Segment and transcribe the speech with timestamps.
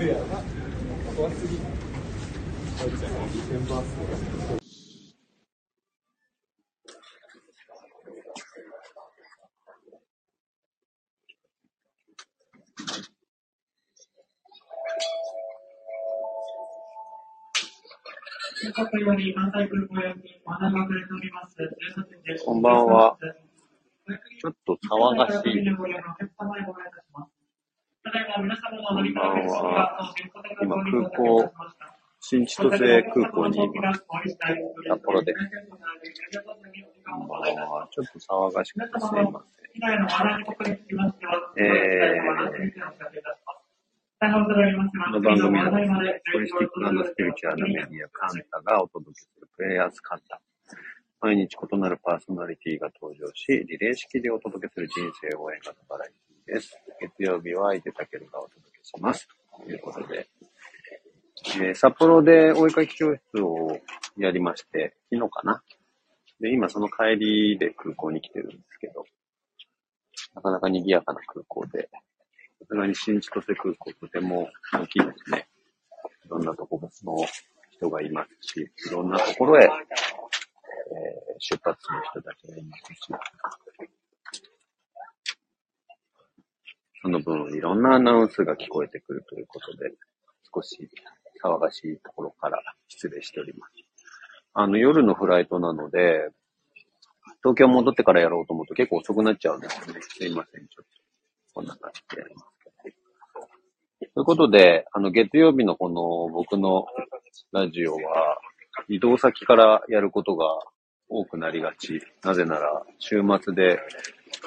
[0.00, 0.06] こ
[22.54, 23.18] んばんは。
[24.40, 25.62] ちょっと騒がしい。
[28.02, 30.14] こんばんは。
[30.62, 31.52] 今、空港、
[32.18, 34.02] 新千歳空港にいます。
[34.88, 35.34] 札幌で。
[35.34, 35.40] こ
[37.24, 37.86] んばんは。
[37.90, 39.68] ちょっと騒がしくてすいません。
[41.58, 42.24] えー、
[44.18, 45.76] この番組は、ホ
[46.40, 50.40] リスティックスピリチュアルなメディアカンタがお届けするプレイヤーズカンタ。
[51.20, 56.76] 毎日異なるパーソナリティが登場し、リレー式でお届けする人生応援型バラエティです。
[57.00, 59.28] 月曜日は井手健がお届けします。
[59.64, 60.28] ということで、
[61.62, 63.78] え札幌でお絵かき教室を
[64.18, 65.62] やりまして、昨日かな。
[66.40, 69.04] で、今その帰りで空港に来てるんですけど、
[70.34, 71.88] なかなか賑やかな空港で、
[72.58, 75.46] さすがに新千歳空港とても大きいですね。
[76.26, 77.26] いろんなところの
[77.70, 79.70] 人がいますし、いろんなところへ、えー
[81.42, 82.98] 出発する人たちがいますし、
[87.02, 89.90] その分いろんなアナウンスが聞こえてくるということで、
[90.54, 90.88] 少し
[91.42, 93.72] 騒がしいところから失礼しております。
[94.52, 96.28] あの、夜のフライトなので、
[97.42, 100.00] 東京戻ってからやろうと思うと結構遅くなっちゃうんですね。
[100.02, 101.00] すいません、ちょっと。
[101.54, 102.50] こんな感じでやります。
[104.12, 106.86] ということで、あの、月曜日のこの僕の
[107.52, 108.38] ラジオは、
[108.88, 110.46] 移動先からやることが
[111.08, 112.02] 多くなりがち。
[112.22, 113.80] なぜなら、週末で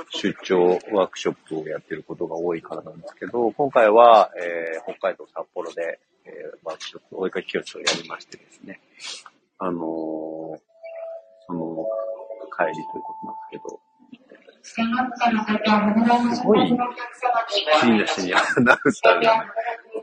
[0.09, 8.80] 出張ワークショップをやってることが多いからなんですけど、今回は、えー北海道札幌で、えーワークショップ、お絵かき教室をやりましてですね。
[9.59, 10.59] あのー
[11.45, 11.86] その
[12.58, 13.82] 帰りということなんですけど、
[16.36, 16.58] すごい、
[17.82, 19.45] 深夜深夜アナウンサーが、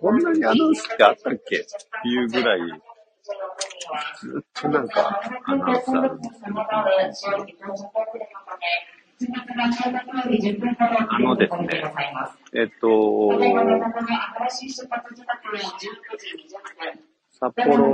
[0.01, 1.57] こんなにアナウンスってあったっけ？
[1.57, 1.61] っ
[2.03, 2.61] ていうぐらい、
[4.21, 6.29] ずっとなんかアナウンサーなんで
[7.15, 7.25] す。
[7.47, 7.75] けど、
[11.11, 11.93] あのですね、
[12.55, 13.39] えっと、
[17.33, 17.93] 札幌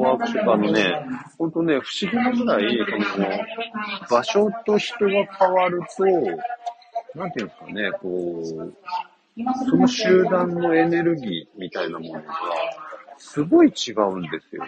[0.00, 1.06] ワークショップあのね、
[1.38, 2.78] ほんとね、不思議なぐらい、
[3.12, 3.28] その、
[4.10, 6.04] 場所と人が変わると、
[7.18, 8.74] なんていうんですかね、こう、
[9.68, 12.34] その集団のエネルギーみたいなものが、
[13.18, 14.64] すごい違うんですよ。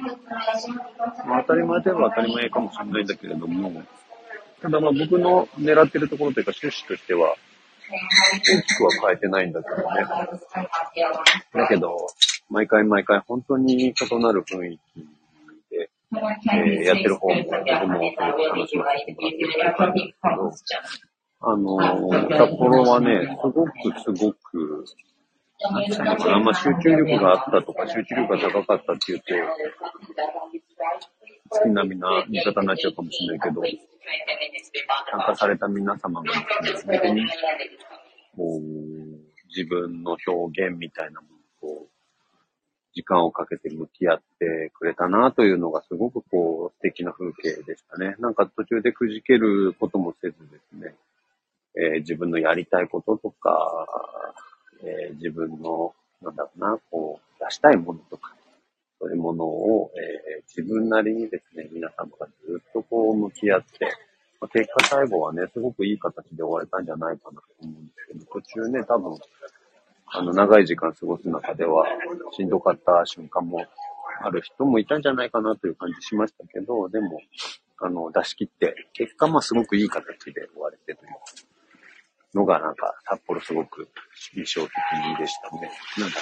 [1.26, 3.82] まあ、当たり前では当たり前かもしれないんだけれども、
[4.62, 7.36] ただまあ僕の狙ってるところというか趣旨としては、
[7.90, 9.82] 大きくは変えてないんだけどね。
[11.54, 11.96] だけど、
[12.50, 15.00] 毎回毎回本当に異なる雰囲気
[15.70, 15.90] で、
[16.52, 20.50] えーやってる方も僕もすごく楽しませてもらってるという感じですけど、
[21.40, 23.70] あのー札幌はね、すごく
[24.18, 24.84] すごく、
[25.70, 29.24] なんていうのかな、まあ、集中力があったとか、集中力が高かったっていうと、
[31.50, 33.62] 月並みな言い方になっちゃうかもしれないけど、
[35.10, 36.32] 参加された皆様が
[36.62, 37.26] ですね、本当に、
[38.36, 41.26] こう、自分の表現みたいなも
[41.62, 41.86] のと、
[42.94, 48.16] 時間をかけて向き合ってくれたなというのがすごくこう素敵な風景でしたね。
[48.18, 50.94] なんか途中でくじけることもせずですね、
[51.76, 53.86] えー自分のやりたいこととか、
[54.82, 58.34] えー自分の、なんだろうな、こう、出したいものとか、
[59.00, 62.27] そういうものを、えー自分なりにですね、皆様が
[63.18, 63.86] 向き合って、
[64.40, 69.18] まあ結果最後はね、すごくいい形で終われたんじゃないかなと思うんですけど、途中ね、多分、
[70.06, 71.86] あの、長い時間過ごす中では、
[72.32, 73.66] しんどかった瞬間も
[74.20, 77.20] ある人もいたんじゃないかなという感じしましたけど、でも、
[77.80, 83.88] あの、出し切って、結果、まあ、すごくいい形で終われてというのが、なんか、札幌すごく
[84.34, 84.72] 印象的
[85.18, 85.70] でしたね。
[85.98, 86.20] なんか、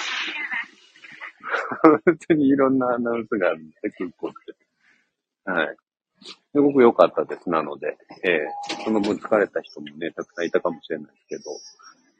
[2.05, 5.51] 本当にいろんなアナウンスがあるんで、空港って。
[5.51, 5.77] はい。
[6.23, 7.49] すごく良かったです。
[7.49, 8.47] なので、ええ
[8.83, 11.43] その分疲れた人もね、たくさんいたかもしれないですけど、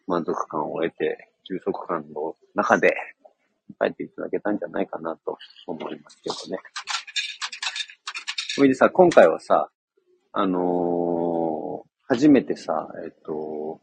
[0.08, 2.96] 満足感を得て、充足感の中で
[3.80, 6.60] 帰っていただけたんじゃないかなと思いますけどね。
[8.60, 9.70] おいでさ、今回はさ、
[10.34, 11.48] あのー
[12.10, 13.82] 初めてさ、えっと、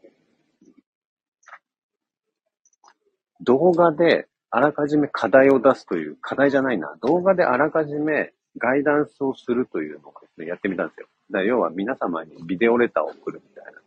[3.41, 11.07] 動画であらかじめ課題を出すという、課題じゃないな、動画であらかじめガイダンスをするというのをですね、やってみたんですよ。
[11.31, 13.81] だ要は皆様にビデオレターを送るみたいな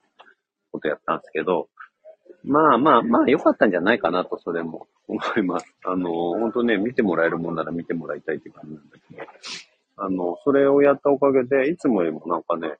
[0.72, 1.68] ことやったんですけど、
[2.44, 5.66] まあまあまあ、良かったんじゃないかなと、それも思います。
[5.84, 9.22] あの、本当ね、見てもらえるもんなら見てもらいたいって感じなんだけど、
[9.96, 12.76] あの、それをやったおかげで、いつもよりもなんかね、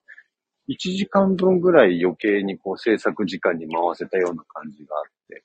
[0.69, 5.43] 1時間分ぐらい余計にこう制作時間に回せたような感じがあって、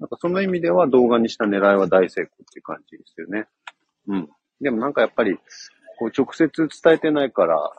[0.00, 3.46] なんかその意味では動画にした狙いは大成功っていう感じですよね。
[4.08, 4.28] うん。
[4.62, 5.36] でもなんかやっぱり、
[5.98, 7.72] こう直接伝えてないから、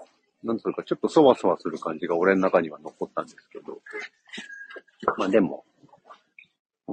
[0.44, 3.80] なんというかちょっとそわそわする感じが俺の中には残ったんですけど、
[5.18, 5.64] まあでも、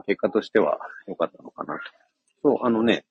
[0.07, 0.79] 結果としては
[1.09, 1.81] 良かったのかなと。
[2.43, 3.05] そう、あのね、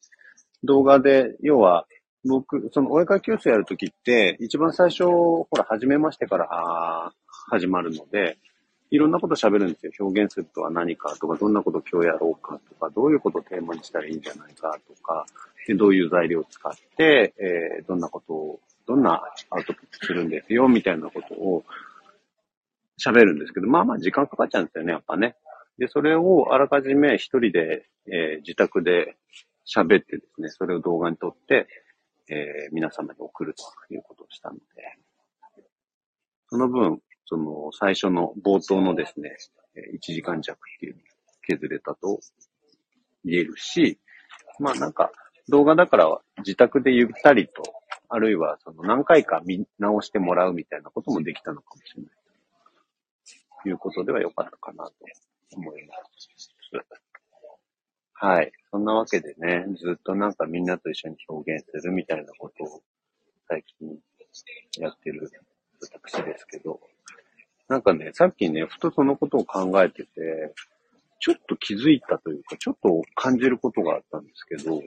[0.64, 1.86] 動画で、要は、
[2.26, 7.12] 僕、そのお絵かき教室やるときって、一番最初、ほら、始めましてから
[7.50, 8.38] 始まるので、
[8.92, 9.92] いろんなこと喋るんですよ。
[10.00, 15.26] 表現するとは何かとか、どんなこと今日やろうかとか、どういうことをテーマにしたらいいんじゃないかとか、
[15.76, 19.22] どういう材料を使って、えー、どんなことを、どんな
[19.52, 21.64] アウトプットするんですよ、みたいなことを
[23.00, 25.36] 喋るんですけど、まあまあ時間かかっちゃうんですよね、やっぱね。
[25.78, 29.16] で、それをあらかじめ一人で、えー、自宅で
[29.66, 31.68] 喋ってですね、それを動画に撮って、
[32.30, 33.64] えー、皆様に送ると
[33.94, 34.62] いうことをしたので、
[36.50, 39.36] その分、その最初の冒頭のですね、
[39.94, 41.04] 1時間弱っていうのを
[41.44, 42.20] 削れたと
[43.24, 44.00] 言えるし、
[44.60, 45.12] まあなんか
[45.50, 47.64] 動画だから自宅でゆったりと、
[48.08, 52.12] あるいはその何回か見直してもらうみたいなこともできたのかもしれない。
[53.68, 54.94] いうことでは良かったかなと
[55.56, 56.30] 思います。
[58.14, 58.52] はい。
[58.72, 62.82] そんなわけでね、ずっとなんかみんなと一緒に表現するみたいなことを
[63.48, 63.98] 最近
[64.78, 65.30] やってる
[65.82, 66.80] 私ですけど、
[67.68, 70.54] なんかね、さっきね、ふとそのことを考えてて、
[71.20, 74.82] ちょっと気づいたというか、ちょっと感じることがあったんですけど、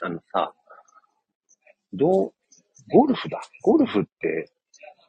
[0.00, 0.54] あのさ、
[1.92, 2.32] どう、
[2.88, 3.40] ゴルフだ。
[3.62, 4.52] ゴルフって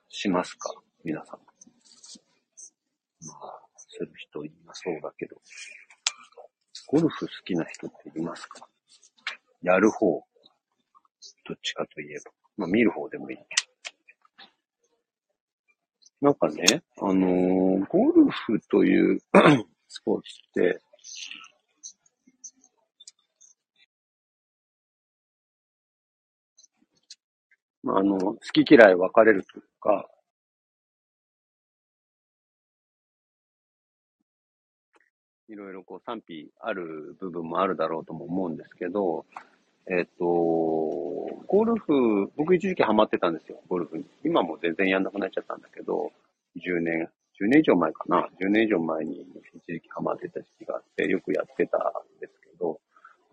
[0.09, 0.73] しますか？
[1.03, 1.39] 皆さん。
[3.27, 5.35] まあ、する人いなそうだけど。
[6.87, 8.67] ゴルフ好きな人っていますか？
[9.61, 10.23] やる方。
[11.47, 12.31] どっちかといえば。
[12.57, 13.43] まあ見る方でもいいけ
[16.21, 16.29] ど。
[16.29, 19.21] なんかね、あのー、ゴルフという
[19.87, 20.81] スポーツって、
[27.87, 30.09] あ、の、好き嫌い分かれるというか、
[35.49, 39.25] いろいろこう賛否ある部分もあるだろうとも思うんですけど、
[39.87, 40.25] えっ、と、
[41.47, 44.05] ゴルフ、僕一時期ハマってたんですよ、ゴルフに。
[44.23, 46.11] 今も全然やんなくなっちゃったんだけど、
[46.57, 47.09] 10年、
[47.41, 48.29] 10年以上前かな。
[48.39, 52.03] 10年以上前に一時期ハマってた時期があって、よくやってた、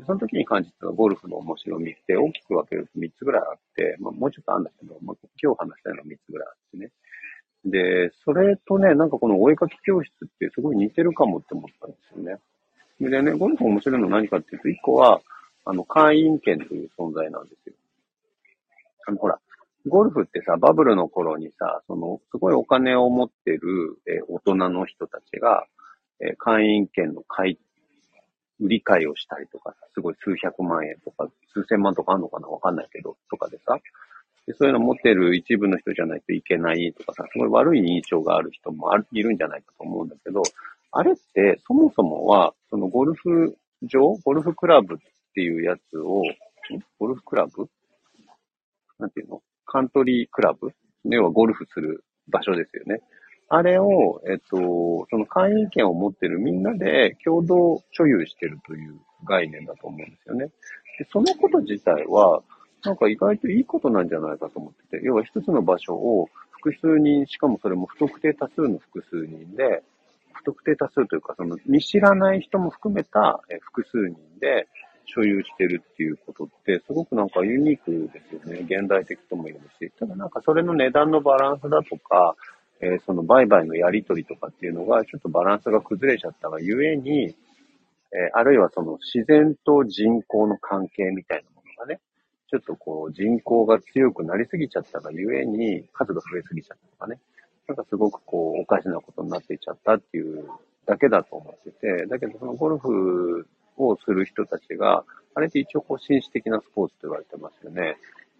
[0.07, 6.91] その時に感じたゴルフの面白みって大きく分けると3つぐらいあって、まあ、もうちょっとあるんだけど、まあ、今日話したいのは3つぐらいあってね。
[7.65, 12.39] で、それとね、なんかこのお絵かき教室ってすごい似てるかもって思ったんですよね。
[13.01, 15.21] でね、ゴルフ面白いのは何かっていうと、一個は、
[15.65, 17.75] あの、会員権という存在なんですよ。
[19.09, 19.39] あの、ほら、
[19.89, 25.67] ゴルフってさ、バブルの頃にさ、その、すごいお金を持ってる、え大人の人たちが、
[26.21, 27.59] え会員権の買い、
[28.61, 33.79] 売り買いをしたりとか、すごい数百万円とか、数千万とかあんのかなわかんないけど、とかでさ、
[34.47, 40.43] でそういうの持ってる一部の人じゃないといけないとかさ、すごい悪い印象がある人もいるんじゃないかと思うんだけど、
[40.93, 44.99] あれってそもそもは、そのゴルフ場ゴルフクラブっ
[45.35, 46.23] ていうやつを、
[46.99, 47.69] ゴルフクラブ？
[48.99, 49.43] なんていうの？
[49.67, 50.73] カントリークラブ？
[51.05, 53.01] 要はゴルフする場所ですよね。
[53.49, 60.47] あれを、えっと、その会員権を持ってるみんなで共同所有してるという概念だと思うんですよね。
[60.99, 62.43] でそのこと自体は、
[62.85, 69.83] なんか意外といいことなんじゃないかと思ってて、要は一つの場所を複数人、しかもそれも不特定多数の複数人で、
[70.33, 74.69] 不特定多数というか、その見知らない人も含めた複数人で
[75.07, 78.61] 所有してるっていうことって、すごくなんかユニークですよね。
[78.61, 79.93] 現代的とも言えるし。
[79.99, 82.35] ただなんかそれの値段のバランスだとか、
[82.81, 87.35] えー、その売買のやり取りとかっていうのが、ちょっとバランスが崩れちゃったがゆえに、
[88.13, 92.01] えー、あるいはその自然と人口の関係みたいなものがね、
[92.49, 97.19] ちょっとこう人口が強くなりすぎちゃったがゆえに数が増えすぎちゃったとかね。
[97.67, 100.49] なんかすごくこうおかしなことになっていっちゃったっていう
[100.87, 105.05] だけだと思ってて、だけどそのゴルフをする人たちが、
[105.35, 107.97] あれって一応こう紳士的なスポーツと言われてますよね。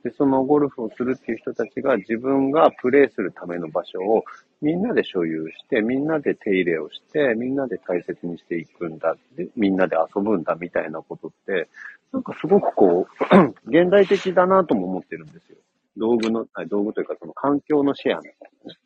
[0.07, 4.25] で、そのゴルフをするっていう人たちが自分がプレーするための場所を
[4.63, 9.17] みんなで所有して、みんなで手入れをして、みんなで大切にしていくんだ。
[9.35, 11.69] で、みんなで遊ぶんだみたいなことって、
[12.13, 13.37] なんかすごくこう、
[13.67, 15.59] 現代的だなとも思ってるんですよ。
[15.97, 18.35] 道具の、道具というかその環境のシェアみたい
[18.65, 18.79] なね。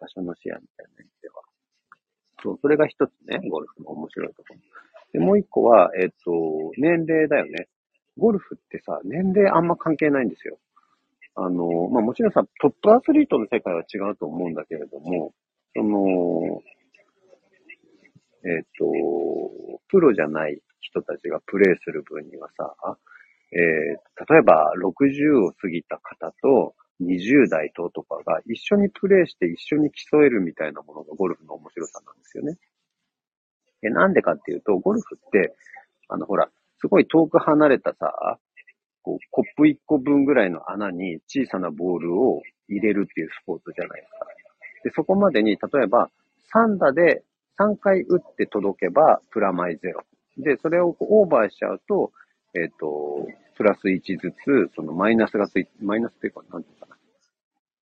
[0.00, 1.34] 場所のシェアみたいな意味では。
[2.44, 4.60] そう、それが一つね、ゴルフの面白いところ。
[5.12, 6.30] で、もう一個は、えっ、と、
[6.76, 7.66] 年齢だよね。
[8.18, 10.58] ゴルフってさ、年齢あんま関係ないんですよ。
[11.36, 15.34] あの、まあ、もちろんさ、トップアスリートの世界は違うと思うんだけれども、
[15.74, 16.62] その、
[18.46, 22.74] えっ、と、プロじゃない人たちがプレイする分にはさ、
[23.52, 32.56] えー、例えば60を過ぎた方と20代ととかが一緒にプレイして一緒に競えるみたいなものがゴルフの面白さなんですよね。
[33.80, 35.54] で、なんでかっていうと、ゴルフって、
[36.08, 36.48] あの、ほら、
[36.84, 38.38] すごい遠く離れたさ、
[39.02, 44.26] こう、コップ1個分ぐらいの穴に小さなボールを入れるっていうスポーツじゃないですか。
[44.84, 46.10] で、そこまでに、例えば、
[46.52, 47.22] 3打で
[47.58, 50.02] 3回打って届けば、プラマイゼロ。
[50.36, 52.12] で、それをオーバーしちゃうと、
[52.54, 53.26] えっ、ー、と、
[53.56, 56.96] プラス1ずつ、そのマイナスがつい、マイナスっていうか、なんていうかな。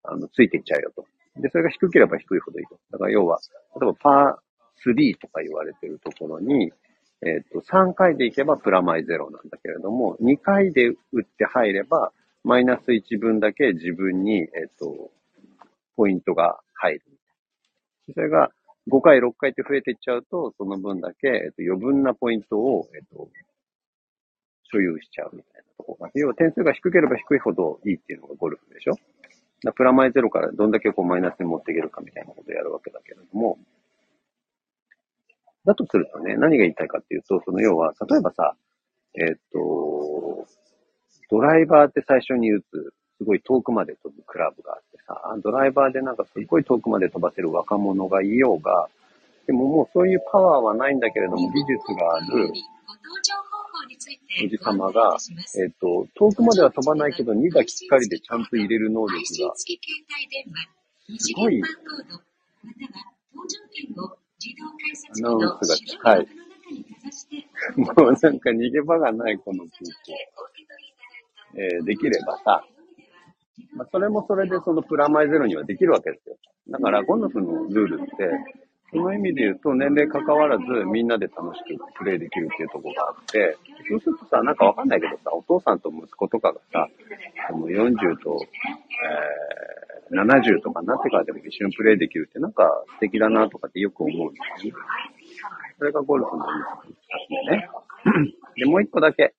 [0.05, 1.05] あの、ついていっちゃうよと。
[1.41, 2.79] で、それが低ければ低いほどいいと。
[2.93, 3.41] だから要は、
[3.81, 6.71] 例えばパー3とか言われてるところに、
[7.25, 12.13] えっ、ー、と、3回でいけばプラマイゼロなんだけれども、2回で打って入れば、
[12.45, 15.11] マイナス1分だけ自分に、えっ、ー、と、
[15.97, 17.03] ポイントが入る。
[18.13, 18.51] それが
[18.91, 23.29] 5回、6回って増えていっちゃうと、その分だけ、えっ、ー、と、余分なポイントを、えっ、と、
[24.65, 26.11] 所有しちゃうみたいなところが。
[26.15, 28.97] 要は点数が低ければ低いほどいいっていうのがゴルフでしょ
[29.77, 33.59] プラマイゼロからどんだけこうマイナスに持っていけるかみたいなことをやるわけだけれども、
[35.65, 38.55] だとするとね、何が言いたいかっていうと、その要は、例えばさ、
[39.15, 40.47] えっ、と、
[41.31, 48.89] ドライバーって最初に打つ、すごい遠くまで飛ぶクラブがあってさ、ドライバーでなんかすごい遠くまで飛ばせる若者がいようが、
[49.47, 52.53] でももうそういうパワーはないんだけれども、技術がある
[54.45, 55.17] おじさまが、
[55.63, 61.63] えっ、と、遠くまでは飛ばないけど、2打きっかりでちゃんと入れる能力が、すごい、
[64.51, 66.29] アナウンスが近い。
[67.77, 69.71] もうなんか逃げ場がないこの空
[70.05, 70.13] 気。
[71.55, 72.65] えー、できればさ、
[73.75, 76.37] まあ、それもそれでそのプラマイゼロにはできるわけですよ。
[76.69, 78.31] だからゴルフのルールって、
[78.91, 83.57] その意味で言うと年齢関わらずみんなで楽しくプレイできるっていうところがあって、
[83.89, 86.89] そうするとさ、なんかわかんないけどさ、お父さんと息子とかがさ、
[87.51, 94.83] その40と、えー70とかになってからでも一緒にプレイできるってなんか素敵だなとかってよく思うんですよね。
[95.79, 96.49] それがゴルフのい
[96.89, 96.99] いで
[97.49, 97.69] すね。
[98.57, 99.35] で、もう一個だけ。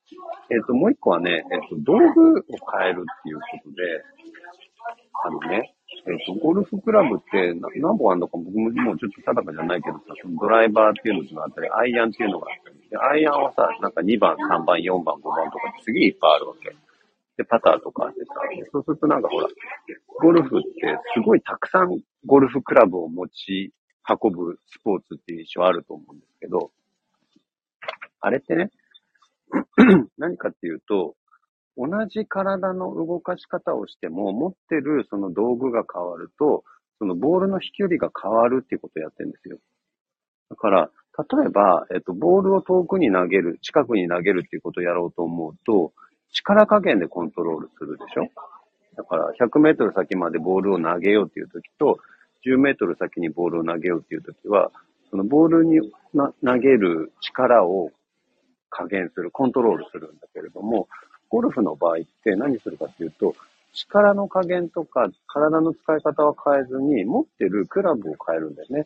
[0.50, 2.44] えっ、ー、と、もう一個はね、えっ、ー、と、道具を
[2.78, 4.04] 変えるっていうことで、
[5.26, 5.74] あのね、
[6.08, 16.76] えっ、ー、と、ゴルフクラブって何本あるのか僕ももうちょっと定かじゃないけどさ、そのドライバーっていうのがあったり、アイアンっていうのがあったり、でアイアンはさ、なんか2番、3番、4番、5番とかすげえいっぱいあるわけ。
[17.38, 18.34] で、パターとかってさ、
[18.72, 19.48] そうするとなんかほら、
[20.22, 20.70] ゴルフって
[21.16, 23.74] すごいたくさんゴルフクラブを持ち
[24.08, 26.72] 運ぶスポーツっていう印象あると思うんですけど、
[28.20, 28.70] あれってね、
[30.18, 31.16] 何かっていうと、
[31.76, 36.64] 同じ体の動かし方をしても、持ってるその道具が変わると、
[37.00, 39.58] そのボールの飛距離が変わるっていうことをやってるんですよ。
[40.50, 45.94] だから、例えば、えっと、ボールを遠くに投げる、近くに投げるっていうことをやろうと思うと、
[46.34, 48.28] 力加減でコントロールするでしょ？
[48.96, 52.00] だから100メートル先までボールを投げようっていう時と、
[52.46, 54.72] 10メートル先にボールを投げようっていう時は、
[55.10, 55.80] そのボールに
[56.14, 57.92] 投げる力を
[58.70, 60.88] 加減する、コントロールするんだけれども、
[61.30, 63.36] ゴルフの場合って何するかっていうと、
[63.74, 68.86] 力の加減とか体の使い方は変えずに、持ってるクラブを変えるんだよね。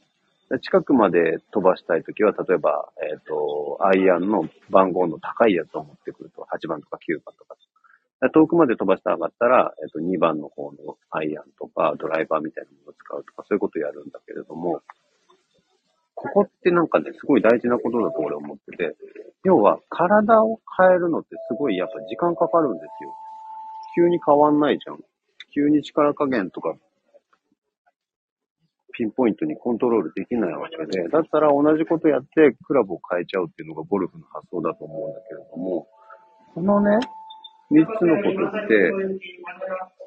[0.62, 7.56] 近くまで飛ばしたいときは、例えば、えっ、ー、と、アイアンの番号の高いやつを持ってくると、8番とか9番とか。
[8.34, 14.82] 遠くまで飛ばしたかったら、えっ、ー、と、2番の方のアイアンとか、ドライバーみたいなものを使うとか、そういうことをやるんだけれども、
[16.16, 18.96] ここってなんかね、すごい大事なことだと俺思ってて、
[19.44, 23.14] 要は体を変えるのってすごいやっぱ時間かかるんですよ。
[23.96, 25.00] 急に変わんないじゃん。
[25.54, 26.74] 急に力加減とか
[28.98, 35.88] ピンポイントにコントロールできないわけで、だったら同じことやってクラブを変えちゃうっていうのがゴルフの発想だと思うんだけれども、
[36.56, 36.98] このね、
[37.70, 38.92] 三つのことって、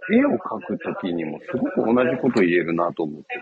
[0.08, 3.36] 絵を描くときにもすごく同じこと言えるなと思って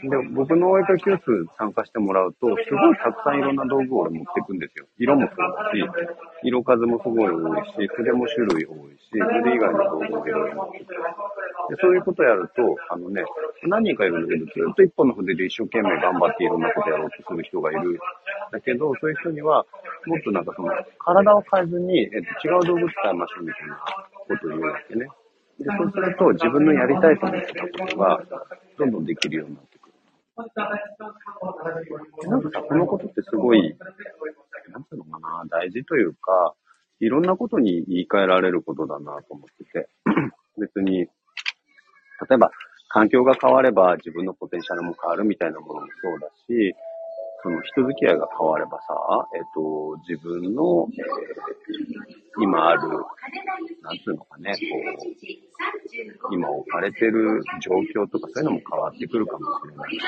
[0.00, 0.08] て。
[0.08, 1.24] で、僕のお絵描き教室
[1.58, 4.86] 参加してもらうと、すごいたくさんいろんな道具を持っていくんですよ。
[4.98, 6.08] 色もそうだし、
[6.42, 10.84] 色数もすごい多いし、筆も種類多いし、筆以外の道具もいろいろ持ってて。
[10.84, 13.24] で、そういうことやると、あのね、
[13.64, 17.98] 何人かいるんだけど、ずっと一本の筆で一生懸命頑張っていろんなことやろうとする人がいる。
[18.52, 19.66] だけど、そういう人には、
[20.06, 22.10] もっとなんかその、体を変えずに、えっ
[22.40, 23.76] と、違う道具使いましょうみたいな
[24.28, 25.08] ことを言うわけね。
[25.58, 28.20] で、そうすると自分のやりたいと思ってたことが、
[28.78, 29.94] どんどんできるようになってくる。
[32.28, 33.76] なんかさ、このことってすごい、
[34.70, 36.54] なんていうのかな、大事というか、
[37.00, 39.88] いろんなことに言い換えられることだなと思ってて、
[40.58, 41.08] 別に、例
[42.34, 42.50] えば、
[42.88, 46.74] 環境が変われば自分のポテンシャルも変わるみたいなものもそうだし、
[47.46, 52.88] その人付き合いが変わればさ、えっ、と、自分の、えー、今ある、
[53.82, 54.58] なんつうのかね、こ
[56.32, 60.00] う、今置かれてる状況とかそういうのも変わってくるかもしれないし、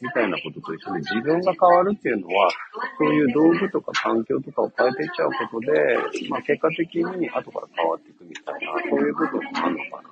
[0.00, 2.50] みたいなことと一緒で自分が変わるっていうのは、
[2.96, 10.09] そういう道具とか環境とかを変えていっちゃうことで、まあ結果的に後から変わっていくみたいな、そういう部分もあるのかな。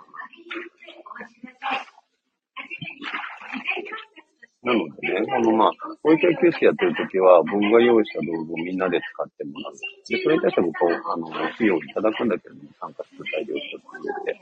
[4.69, 5.71] なのでね、このまあ、
[6.03, 9.73] 保育園教室やってるときは、僕が用意した道具をみんなで使ってもらう。
[9.73, 14.41] で、それに対して僕は、あの、費用をいただくんだけども、参加する材料を一つ入れて。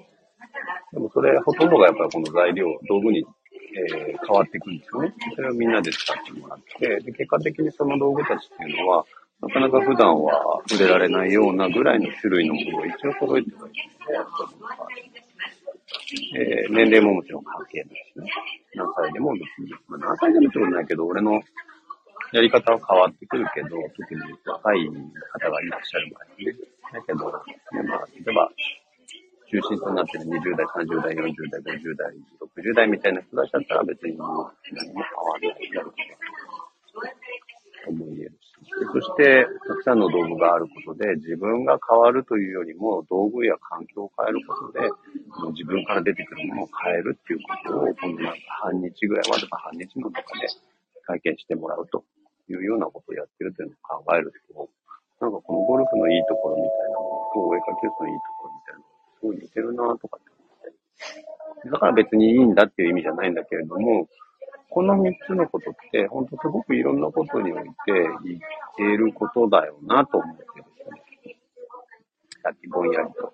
[0.93, 5.15] でもそれ、ほとんどがやっぱりこの材料、道具に、えー、変わっていくんですよね。
[5.37, 9.07] それをみんなで使ってもらって、で、結果的にその道具たちっていうのは、
[9.43, 13.79] なかなか普段は触れられないようなぐらいの種類のものを一応揃えてはいる
[14.27, 15.17] ので、
[16.35, 18.31] えー、年齢ももちろん関係ないしね。
[18.77, 21.41] 何歳でも別に、まあ、何歳でもってことないけど、俺の
[22.33, 26.53] やり方は変わってくるけど、特に若い方がいらっしゃる場合ね。
[26.93, 27.25] だけど、
[27.73, 28.51] ね、まあ、例えば、
[29.49, 32.13] 中心となってる20代、30代、40代、50代、
[32.61, 35.95] 60代みたいな人たちだったら別に何も変わらないだろう
[37.85, 38.46] と思い得る。
[38.77, 44.81] そして、たくさんの道具があることで、自分が変わるというよりも、道具や環境を変えることで、
[45.41, 50.49] もう自分から出てくるものを変えるっていうことを、このな半日ぐらいまでか半日の中で
[51.07, 52.05] 体験してもらうと
[52.49, 54.69] いうようなことをやってるというのを考えると、
[55.21, 58.85] なんかこのゴルフのいいところみたいなものと、お絵かきのいいところみたいなの
[59.21, 61.71] すごい似てるなとかって思って。
[61.71, 64.07] だから別にいいんだっていう意味じゃないんだけれども、
[64.69, 67.73] この三つのことって、本当すごくいろんなことにおいて
[68.77, 70.49] ていることだよなと思ってで
[71.23, 71.37] すね。
[72.43, 73.33] さっきぼんやりと、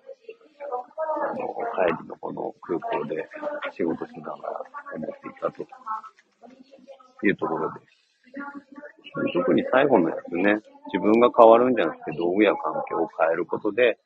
[1.21, 1.37] あの、
[1.75, 3.27] 帰りのこの空港で
[3.71, 4.63] 仕事しながら
[4.95, 5.61] 思っていたと
[7.25, 7.93] いうところです。
[9.33, 13.99] 特に最後のやつね、自分が変わるんじゃなくて道具や環境を変えることで、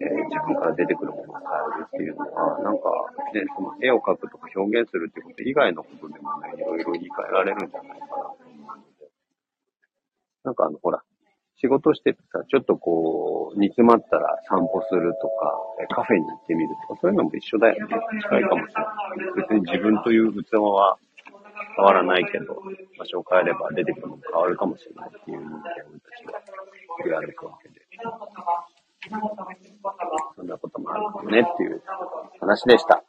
[0.00, 1.44] え、自分から出てくるものを変
[1.78, 2.90] えるっていうのは、なんか、
[3.34, 8.31] ね、その絵を描くとか表現するってこと以外のことでもね、いろいろ言い換えられるんじゃないかな。
[10.44, 11.02] なんかあの、ほら、
[11.62, 17.94] 仕事しててさ、ちょっとこう、煮詰まったら散歩するとか、カフェに行ってみるとか、そういうのも一緒だよね。
[18.22, 18.90] 近いかもしれな
[19.30, 19.42] い。
[19.42, 20.98] 別に自分という器は
[21.76, 22.60] 変わらないけど、
[22.98, 25.70] 場所を変えれば出てくるのも変わるかもしれないっていう人間た
[26.18, 26.42] ちが
[27.02, 27.74] 振り歩くわけで。
[30.34, 31.82] そんなこともあるかもねっていう
[32.40, 33.04] 話でした。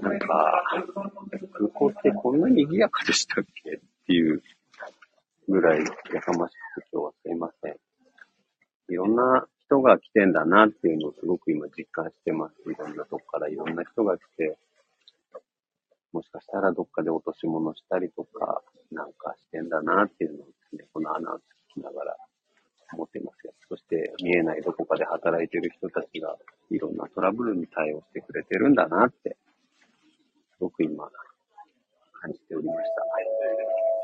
[0.00, 0.62] なんか、
[1.52, 4.42] 空港ってこんなに賑やかでしたっけっていう
[5.50, 5.80] ぐらい
[6.14, 7.74] やかましく今日はすいません。
[8.88, 12.70] いろんな人が来てんだなっていうのをすごく今実感してます。
[12.70, 14.56] いろんなとこからいろんな人が来て、
[16.12, 21.42] もしかしたらどっかで落とし物したりとか、なんかしてんだなっていうのをですね、このアナウンス
[21.76, 22.16] 聞きながら
[22.92, 23.52] 思ってますよ。
[23.68, 26.36] そして見えないどこかで働いてる人たちが
[26.70, 29.36] いろんなトラブルに対応してくれてるんだなって、
[30.58, 31.10] すごく今
[32.22, 33.99] 感じておりました。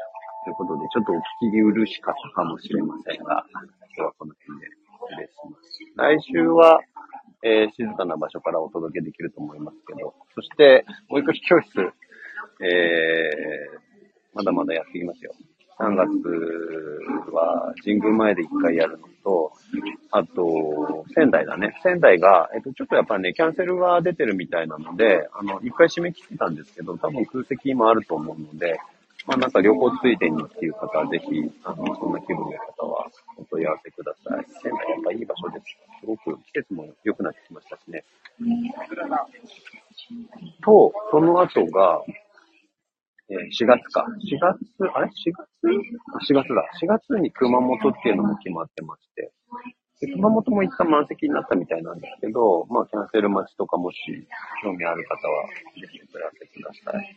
[0.47, 4.67] ということで、ちょっとお聞き苦しかったかもしれませんが、今日はこの辺で
[5.11, 5.81] 失礼します。
[5.97, 6.81] 来週は、
[7.43, 11.81] えー、静かな場所からお届けできると思いますけど、そして、保育士教室、
[12.63, 13.81] えー、
[14.35, 15.33] まだまだやっていきますよ。
[15.81, 16.09] 3月
[17.33, 19.53] は神宮前で1回やるのと、
[20.13, 21.75] あと、仙台だね。
[21.83, 28.79] 仙台が、えっと、ちょっとやっぱりね、キャンセルが出てるみたいなので、あの、1回締め切ってたんですけど、多分空席もあると思うので、
[29.27, 31.27] まあなんか旅行ついでにっていう方はぜひ、
[31.65, 34.45] あの、そんな気分の方はお問い合わせください。
[34.63, 35.67] 仙台やっぱいい場所です。
[36.01, 38.05] すごく季節も良くなってきましたしね。
[40.63, 42.03] と、その後が、
[43.29, 44.07] えー、4月か。
[44.07, 44.63] 4月、
[44.95, 45.43] あれ ?4 月？
[46.15, 46.63] あ ?4 月だ。
[46.81, 49.33] 4月に熊本っていうのも決まってまして。
[50.01, 53.97] で熊本も一旦満席になったみたいなんですけど、まあ、キャンセル待ちとかもし
[54.63, 57.17] 興味ある方は、ぜひお問い合わせください。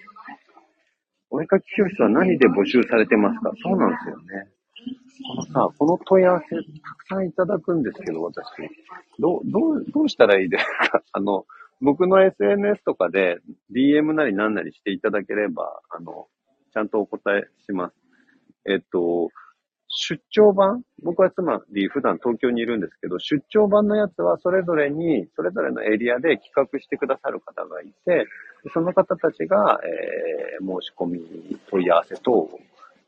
[1.31, 3.51] お絵かき教室は何で募集されてますか？
[3.63, 4.47] そうなんですよね。
[5.27, 8.45] このさ、この問い合わせたくさんいただくんですけど、私。
[9.19, 11.03] どう、どう、どうしたらいいですか？
[11.11, 11.45] あの、
[11.81, 13.39] 僕の SNS とかで
[13.73, 16.27] DM なり何なりしていただければ、あの、
[16.73, 17.95] ちゃんとお答えします。
[18.65, 19.29] えっと、
[19.89, 20.83] 出張版？
[21.03, 28.27] 僕はつまり普段東京にいるんですけど、出張版のやつはそれぞれに、それぞれのエリアで企画してくださる方がいて、
[28.71, 32.59] その方たちが、えー、申し込み、問い合わせ等を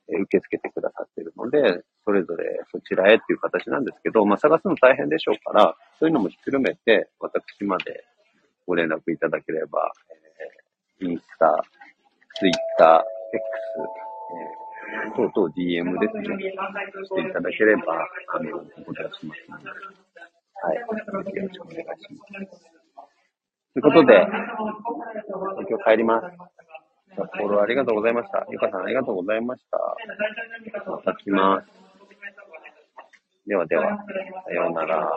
[0.08, 8.04] 受け付けてくださっているので、それぞれそちらへっていう形なんですけど、まあ、探すの大変でしょうから、そういうのもひっくるめて、私まで
[8.66, 9.92] ご連絡いただければ、
[11.00, 11.64] えー、インスタ、
[12.40, 13.06] ツイッター、X、
[14.34, 14.71] えー
[15.16, 22.72] 等々 DM ですね、していただければ、あの、お答えしますので、はい、よろしくお願いします。
[23.74, 24.28] ということで、
[25.70, 26.28] 今日帰ります。
[27.16, 28.46] フォローありがとうございました。
[28.50, 29.78] ゆかさんありがとうございました。
[30.90, 31.68] また来ます。
[33.48, 33.98] ではでは、
[34.46, 35.10] さようなら。